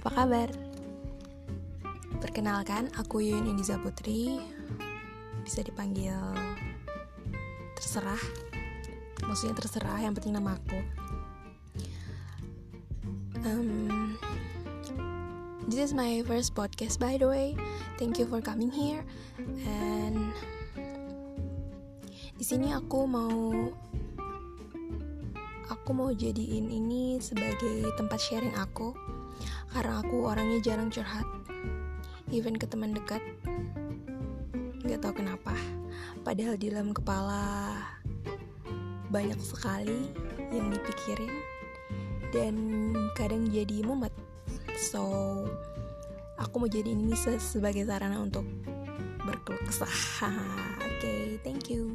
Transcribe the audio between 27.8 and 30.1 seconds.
tempat sharing aku karena